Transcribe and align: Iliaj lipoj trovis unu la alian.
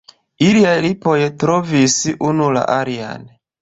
Iliaj 0.45 0.71
lipoj 0.85 1.15
trovis 1.45 2.01
unu 2.35 2.53
la 2.59 2.69
alian. 2.83 3.35